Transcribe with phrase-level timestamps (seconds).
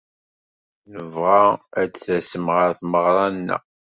[0.93, 1.41] Nebɣa
[1.81, 3.61] ad d-tasem ɣer tmeɣra-nneɣ.